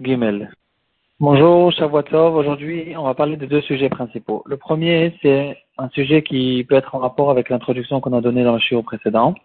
[0.00, 0.50] Gimel.
[1.20, 4.42] Bonjour Shavuotov, aujourd'hui on va parler de deux sujets principaux.
[4.44, 8.42] Le premier c'est un sujet qui peut être en rapport avec l'introduction qu'on a donnée
[8.42, 9.36] dans le chiot précédent.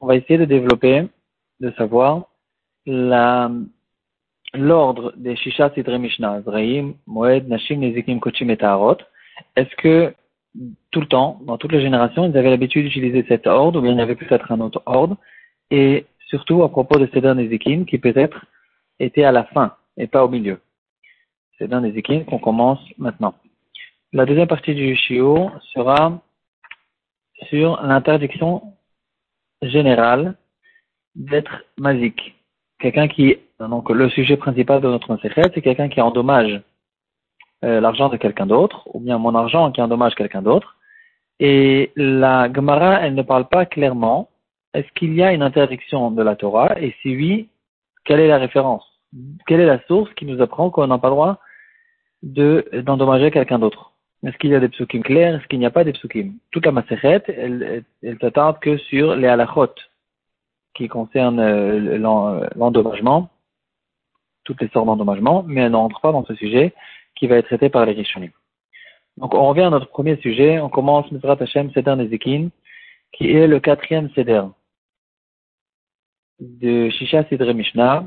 [0.00, 1.08] On va essayer de développer,
[1.58, 2.26] de savoir
[2.86, 3.64] l'ordre
[5.16, 8.98] des Shisha Sidre Mishnah, Zraim, Moed, Nashim, Nezikim, Kochim et Taharot.
[9.56, 10.14] Est-ce que
[10.92, 13.90] tout le temps, dans toutes les générations, ils avaient l'habitude d'utiliser cet ordre ou bien
[13.90, 15.16] il y avait peut-être un autre ordre?
[15.72, 18.46] Et surtout à propos de Seder Nezikim qui peut-être
[19.00, 20.60] était à la fin et pas au milieu.
[21.58, 23.34] C'est dans les équipes qu'on commence maintenant.
[24.12, 26.20] La deuxième partie du Shio sera
[27.48, 28.74] sur l'interdiction
[29.62, 30.36] générale
[31.14, 32.36] d'être magique.
[32.78, 36.62] Quelqu'un qui, donc le sujet principal de notre secret, c'est quelqu'un qui endommage
[37.64, 40.76] euh, l'argent de quelqu'un d'autre, ou bien mon argent qui endommage quelqu'un d'autre.
[41.40, 44.30] Et la Gemara, elle ne parle pas clairement.
[44.74, 47.48] Est-ce qu'il y a une interdiction de la Torah Et si oui,
[48.04, 48.87] quelle est la référence?
[49.46, 51.40] Quelle est la source qui nous apprend qu'on n'a pas le droit
[52.22, 53.92] d'endommager quelqu'un d'autre?
[54.26, 55.36] Est-ce qu'il y a des psukim clairs?
[55.36, 56.34] Est-ce qu'il n'y a pas des psukim?
[56.50, 59.74] Toute la macérette, elle, elle s'attarde que sur les halachot
[60.74, 61.98] qui concernent euh,
[62.56, 63.30] l'endommagement,
[64.44, 66.74] toutes les sortes d'endommagement, mais elle n'entre pas dans ce sujet
[67.14, 68.30] qui va être traité par les Rishonim.
[69.16, 72.48] Donc on revient à notre premier sujet, on commence Mizrat Hashem Seder Nezikin,
[73.12, 74.44] qui est le quatrième Seder
[76.38, 78.04] de Shisha Sidre Mishnah,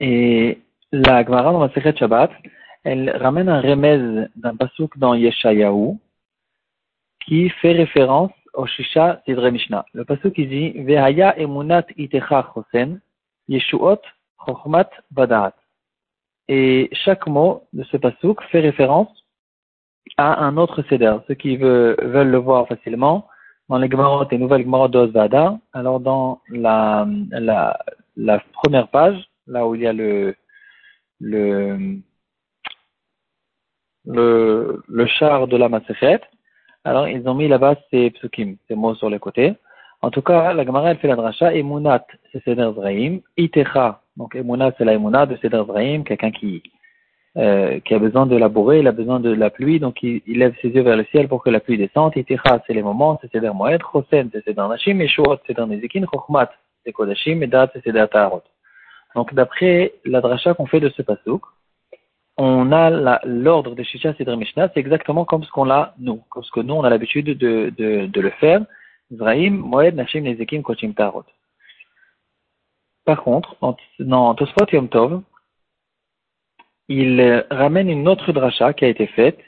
[0.00, 0.58] et
[0.92, 2.30] la Gemara dans la Sechet Shabbat,
[2.84, 5.94] elle ramène un remède d'un pasouk dans Yeshayahu
[7.24, 9.84] qui fait référence au Shisha Sidre Mishnah.
[9.92, 13.00] Le pasouk il dit Vehaya emunat itecha chosen
[13.48, 14.00] yeshuot
[14.46, 15.54] chokhmat badaat.
[16.48, 19.08] Et chaque mot de ce pasouk fait référence
[20.16, 21.16] à un autre seder.
[21.26, 21.96] Ceux qui veulent,
[22.30, 23.26] le voir facilement,
[23.68, 27.04] dans les Gemarot et nouvelles Gemarot d'Ozvada, alors dans la
[28.52, 30.34] première page, là où il y a le,
[31.20, 32.02] le,
[34.04, 36.20] le, char de la Masechet.
[36.84, 39.54] Alors, ils ont mis là-bas ces psukim, ces mots sur les côtés.
[40.02, 41.54] En tout cas, la Gemara, elle fait la dracha.
[41.54, 43.18] Emunat, c'est Seder Zraim.
[43.36, 46.62] Itecha, donc Emunat, c'est la Emunat de Seder Zraim, quelqu'un qui,
[47.36, 50.54] euh, qui a besoin de labourer, il a besoin de la pluie, donc il, lève
[50.62, 52.12] ses yeux vers le ciel pour que la pluie descende.
[52.14, 53.80] Itecha, c'est les moments, c'est Seder Moed.
[53.90, 55.00] Chosen, c'est Seder Nashim.
[55.00, 56.04] Et Shuot, c'est Nezikin.
[56.12, 56.50] Chokhmat,
[56.84, 57.42] c'est Kodashim.
[57.42, 58.42] Et Dat, c'est Seder Taharot.
[59.16, 61.42] Donc, d'après la dracha qu'on fait de ce pasouk,
[62.36, 62.90] on a
[63.24, 66.60] l'ordre de Shisha Sidre Mishnah, c'est exactement comme ce qu'on l'a nous, comme ce que
[66.60, 68.60] nous on a l'habitude de, le faire.
[69.10, 71.24] Zraim, Moed, Nashim, Nezekim, Kochim, Tarot.
[73.06, 73.56] Par contre,
[74.00, 75.22] dans Tosfot Yom Tov,
[76.88, 79.40] il ramène une autre dracha qui a été faite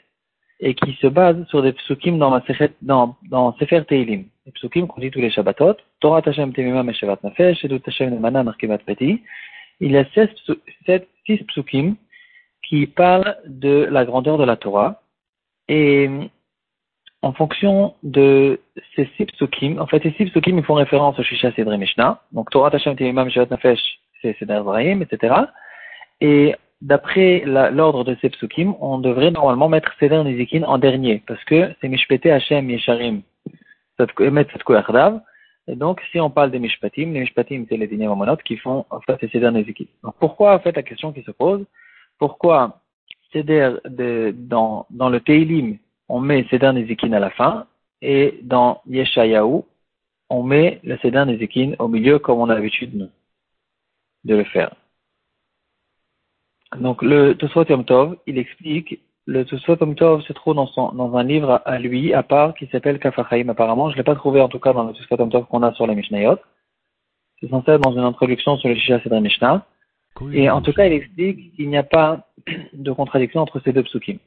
[0.59, 2.41] et qui se base sur des psukim dans,
[2.81, 4.25] dans, dans Sefer Teilim.
[4.47, 8.43] Les psukim qu'on dit tous les Shabbatot, Torah Tashem Temima Meshevat Nafesh, Edut Tashem Nemana
[8.43, 9.21] Narkevat Peti,
[9.79, 10.05] il y a
[11.25, 11.95] six psukim
[12.67, 15.01] qui parlent de la grandeur de la Torah.
[15.67, 16.09] Et
[17.21, 18.59] en fonction de
[18.95, 22.21] ces six psukim, en fait, ces six psukim, font référence au Shisha Sedre Mishnah.
[22.31, 23.81] Donc, Torah Tashem Timimam Shevat Nafesh,
[24.21, 25.35] c'est Zrahim, etc.
[26.21, 31.43] Et d'après l'ordre de ces psukim, on devrait normalement mettre Seder Nizikin en dernier, parce
[31.45, 33.21] que c'est Mishpete Hashem Yesharim,
[34.19, 35.21] Emet Satko Achdav,
[35.69, 38.09] et donc, si on parle des Mishpatim, les Mishpatim, c'est les Dinim
[38.43, 39.91] qui font, en fait, ces dernières équipes.
[40.03, 41.63] Donc, pourquoi, en fait, la question qui se pose,
[42.17, 42.81] pourquoi
[43.35, 47.67] dans le Teilim, on met Seder Nezikin à la fin,
[48.01, 49.61] et dans Yeshayahu,
[50.31, 53.11] on met le Seder Nezikin au milieu, comme on a l'habitude
[54.23, 54.73] de le faire.
[56.79, 61.15] Donc, le Tosfot Yom Tov, il explique le Tosfot Tov se trouve dans, son, dans
[61.15, 63.47] un livre à lui, à part, qui s'appelle Kafachaim.
[63.49, 65.71] Apparemment, je ne l'ai pas trouvé en tout cas dans le Tosfot Tov qu'on a
[65.73, 66.39] sur les Mishnayot.
[67.39, 69.65] C'est censé être dans une introduction sur le Shisha Sedra Mishnah.
[70.33, 72.27] Et en tout cas, il explique qu'il n'y a pas
[72.73, 74.17] de contradiction entre ces deux psukim.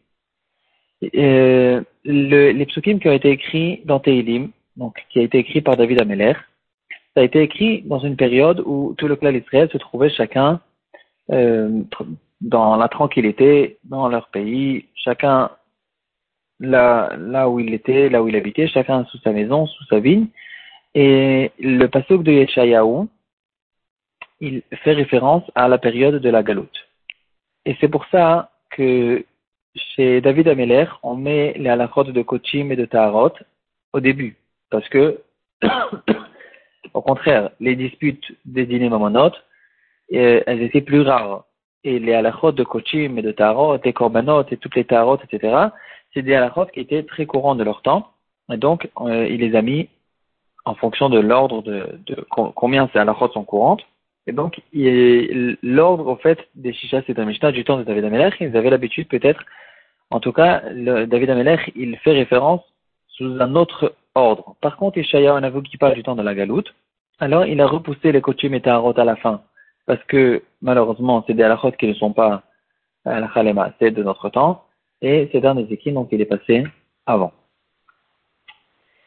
[1.16, 5.60] Euh, le, les psukim qui ont été écrits dans Teilim, donc qui a été écrit
[5.60, 6.34] par David Ameler,
[7.14, 10.60] ça a été écrit dans une période où tout le clan d'Israël se trouvait chacun
[11.30, 11.82] euh,
[12.42, 15.50] dans la tranquillité dans leur pays, chacun
[16.60, 20.26] là, où il était, là où il habitait, chacun sous sa maison, sous sa vigne.
[20.94, 23.06] Et le pasuk de Yeshayahu,
[24.40, 26.88] il fait référence à la période de la galoute.
[27.64, 29.24] Et c'est pour ça que
[29.74, 33.32] chez David Ameler, on met les halachot de Kochim et de Taharot
[33.92, 34.36] au début.
[34.70, 35.20] Parce que,
[36.94, 39.40] au contraire, les disputes des dîners mamonotes,
[40.12, 41.44] euh, elles étaient plus rares
[41.84, 45.68] et les halachot de Kochim et de Tarot et Korbanot et toutes les Tarot, etc.,
[46.14, 48.10] c'est des halachot qui étaient très courants de leur temps.
[48.52, 49.88] Et donc, euh, il les a mis
[50.64, 53.82] en fonction de l'ordre de, de, combien ces halachot sont courantes.
[54.26, 54.60] Et donc,
[55.62, 58.70] l'ordre, au fait, des Shisha c'est un Mishnah du temps de David Amelech, ils avaient
[58.70, 59.42] l'habitude peut-être,
[60.12, 62.60] en tout cas, le, David Amelech, il fait référence
[63.08, 64.54] sous un autre ordre.
[64.60, 66.74] Par contre, Ishaya, on avoue qu'il parle du temps de la galoute.
[67.18, 69.40] Alors, il a repoussé les coutumes et à la fin,
[69.86, 72.42] parce que, malheureusement, c'est des halachot qui ne sont pas
[73.04, 74.64] khalema, c'est de notre temps,
[75.00, 76.64] et c'est un des donc il est passé
[77.06, 77.32] avant.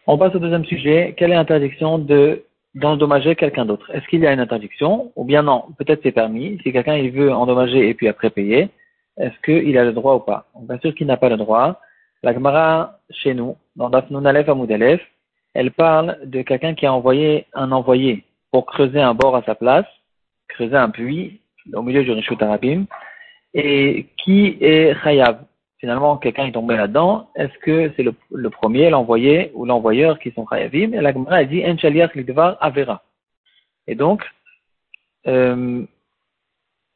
[0.07, 1.15] On passe au deuxième sujet.
[1.17, 2.43] Quelle est l'interdiction de
[2.75, 3.89] d'endommager quelqu'un d'autre?
[3.91, 5.13] Est-ce qu'il y a une interdiction?
[5.15, 6.59] Ou bien non, peut-être c'est permis.
[6.61, 8.69] Si quelqu'un il veut endommager et puis après payer,
[9.17, 10.47] est-ce qu'il a le droit ou pas?
[10.59, 11.79] Bien sûr qu'il n'a pas le droit.
[12.21, 14.69] La Gemara, chez nous, dans Dafnun Aleph Amud
[15.55, 19.55] elle parle de quelqu'un qui a envoyé un envoyé pour creuser un bord à sa
[19.55, 19.85] place,
[20.55, 21.41] creuser un puits
[21.73, 22.85] au milieu du Rishut Arabim,
[23.53, 25.39] et qui est Chayav?
[25.85, 30.45] Finalement quelqu'un est tombé là-dedans, est-ce que c'est le, premier, l'envoyé ou l'envoyeur qui sont
[30.47, 30.93] chayavim?
[30.93, 33.03] Et la Gemara dit lidvar avera.
[33.85, 34.23] Et donc,
[35.27, 35.83] euh,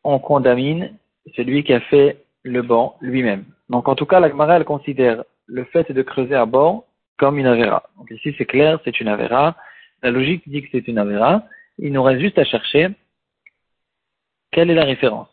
[0.04, 0.98] on condamne
[1.36, 3.44] celui qui a fait le banc lui-même.
[3.70, 6.86] Donc en tout cas, la Gemara elle considère le fait de creuser à bord
[7.18, 7.84] comme une avera.
[7.98, 9.56] Donc ici c'est clair, c'est une avera.
[10.02, 11.44] La logique dit que c'est une avera.
[11.78, 12.90] Il nous reste juste à chercher
[14.52, 15.30] quelle est la référence?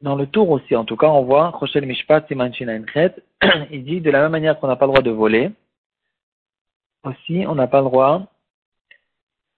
[0.00, 4.22] Dans le tour aussi, en tout cas, on voit, Rochel Mishpat, il dit de la
[4.22, 5.50] même manière qu'on n'a pas le droit de voler,
[7.04, 8.26] aussi, on n'a pas le droit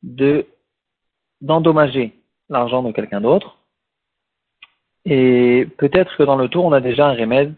[0.03, 0.47] de,
[1.41, 2.15] d'endommager
[2.49, 3.59] l'argent de quelqu'un d'autre.
[5.05, 7.55] Et peut-être que dans le tour, on a déjà un remède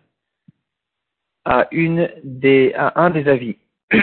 [1.45, 3.57] à une des, à un des avis.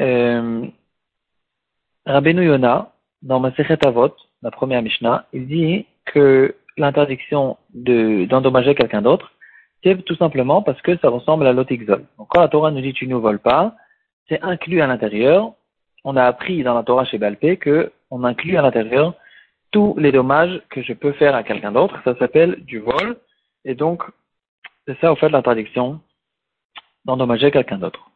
[0.00, 0.66] euh,
[3.24, 9.32] dans Masechet Avot, la première Mishnah, il dit que l'interdiction de, d'endommager quelqu'un d'autre,
[9.82, 12.04] c'est tout simplement parce que ça ressemble à l'otixol.
[12.18, 13.74] Donc quand la Torah nous dit tu ne voles pas,
[14.28, 15.52] c'est inclus à l'intérieur.
[16.04, 19.14] On a appris dans la Torah chez Balpé que on inclut à l'intérieur
[19.70, 21.98] tous les dommages que je peux faire à quelqu'un d'autre.
[22.04, 23.16] Ça s'appelle du vol.
[23.64, 24.02] Et donc,
[24.86, 26.00] c'est ça au fait l'interdiction
[27.04, 28.10] d'endommager quelqu'un d'autre.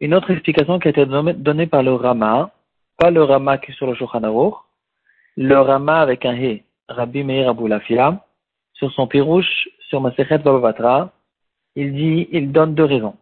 [0.00, 2.50] Une autre explication qui a été donnée par le Rama,
[2.96, 4.20] pas le Rama qui est sur le Shulchan
[5.36, 8.24] le Rama avec un He, Rabbi Meir Aboulafia,
[8.74, 11.10] sur son pirouche, sur Masechet Babavatra,
[11.76, 13.16] il dit, il donne deux raisons.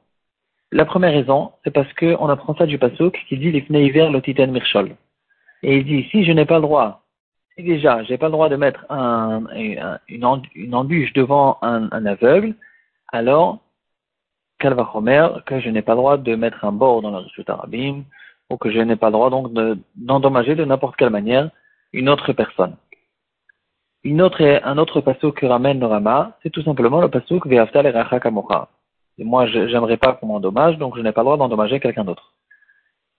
[0.73, 4.51] La première raison, c'est parce qu'on apprend ça du Pasuk qui dit l'ifne hiver l'otiten
[4.51, 4.97] mirchol.
[5.63, 7.03] Et il dit, si je n'ai pas le droit,
[7.55, 9.45] si déjà j'ai pas le droit de mettre un,
[10.09, 12.55] une, embûche devant un, aveugle,
[13.13, 13.59] alors,
[14.59, 18.05] Kalvachomer, que je n'ai pas le droit de mettre un bord dans le Rishut Arabim,
[18.53, 19.53] ou que je n'ai pas le droit donc
[19.97, 21.51] d'endommager de n'importe quelle manière
[21.93, 22.77] une autre personne.
[24.05, 28.69] Un autre pasuk que ramène le Rama, c'est tout simplement le pasuk Ve'aftal eracha kamocha.
[29.19, 32.35] Et moi, j'aimerais pas qu'on m'endommage, donc je n'ai pas le droit d'endommager quelqu'un d'autre.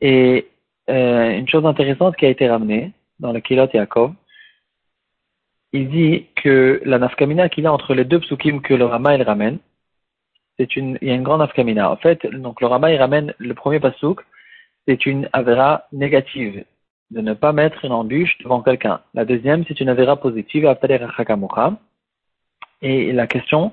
[0.02, 0.48] Et
[0.90, 4.14] euh, une chose intéressante qui a été ramenée dans le Kilot Yaakov,
[5.72, 9.16] il dit que la nafkamina qu'il y a entre les deux psukim que le Rama
[9.16, 9.60] il ramène,
[10.60, 11.90] il y a une grande nafkamina.
[11.90, 14.20] En fait, donc le Rama il ramène le premier pasuk,
[14.88, 16.66] c'est une avera négative
[17.12, 19.02] de ne pas mettre une embûche devant quelqu'un.
[19.14, 20.66] La deuxième, c'est une avéra positive,
[22.82, 23.72] et la question,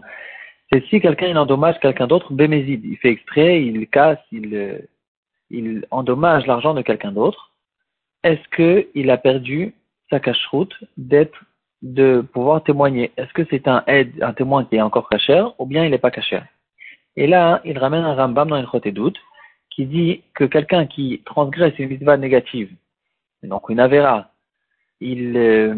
[0.73, 4.87] c'est si quelqu'un endommage quelqu'un d'autre, bémézide, il fait exprès, il casse, il,
[5.51, 7.51] il endommage l'argent de quelqu'un d'autre,
[8.23, 9.75] est-ce qu'il a perdu
[10.11, 11.45] sa cache-route d'être,
[11.83, 13.11] de pouvoir témoigner?
[13.17, 15.99] Est-ce que c'est un aide, un témoin qui est encore cachère, ou bien il n'est
[15.99, 16.47] pas cachère?
[17.17, 19.19] Et là, il ramène un Rambam dans une doute,
[19.81, 22.71] qui dit que quelqu'un qui transgresse une mitzvah négative,
[23.43, 24.31] donc une Avera,
[25.01, 25.75] il, euh,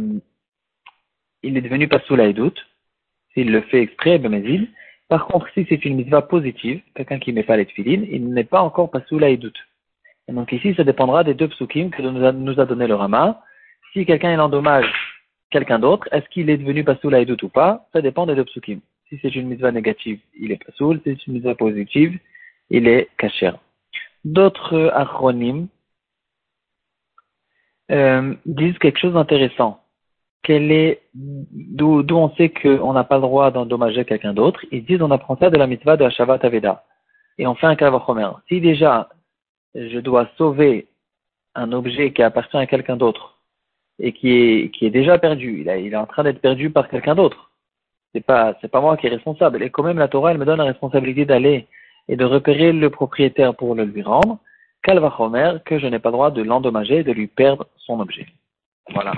[1.44, 2.66] est devenu pas sous la doute,
[3.32, 4.66] s'il le fait exprès, ben
[5.08, 8.50] Par contre, si c'est une mitzvah positive, quelqu'un qui met pas les tefilines, il n'est
[8.56, 9.60] pas encore pas sous la doute.
[10.26, 13.40] Et donc ici, ça dépendra des deux psukim que nous a, donné le Rama.
[13.92, 14.92] Si quelqu'un endommage
[15.50, 17.86] quelqu'un d'autre, est-ce qu'il est devenu pas sous la doute ou pas?
[17.92, 18.80] Ça dépend des deux psukim.
[19.08, 20.94] Si c'est une mitzvah négative, il est pas sous.
[20.94, 22.18] Si c'est une mitzvah positive,
[22.68, 23.52] il est caché.
[24.24, 25.68] D'autres acronymes
[27.90, 29.80] euh, disent quelque chose d'intéressant.
[30.42, 35.02] Quel est d'où on sait qu'on n'a pas le droit d'endommager quelqu'un d'autre Ils disent
[35.02, 36.84] on apprend ça de la mitzvah de Hashavat Aveda.
[37.38, 38.28] Et on fait un kavachomer.
[38.48, 39.08] Si déjà
[39.74, 40.88] je dois sauver
[41.54, 43.38] un objet qui appartient à quelqu'un d'autre
[43.98, 47.14] et qui est, qui est déjà perdu, il, est en train d'être perdu par quelqu'un
[47.14, 47.50] d'autre.
[48.12, 49.62] C'est pas, pas moi qui est responsable.
[49.62, 51.66] Et quand même, la Torah, elle me donne la responsabilité d'aller
[52.08, 54.38] et de repérer le propriétaire pour le lui rendre.
[54.82, 58.26] Kalvachomer, que je n'ai pas droit de l'endommager et de lui perdre son objet.
[58.92, 59.12] Voilà,